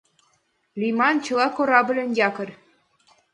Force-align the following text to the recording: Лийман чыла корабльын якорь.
Лийман 0.79 1.15
чыла 1.25 1.47
корабльын 1.55 2.09
якорь. 2.27 2.53